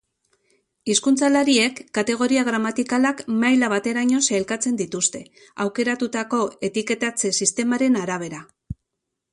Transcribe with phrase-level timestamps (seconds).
[0.91, 5.23] Hizkuntzalariek kategoria gramatikalak maila bateraino sailkatzen dituzte,
[5.67, 8.45] aukeratutako etiketatze-sistemaren arabera.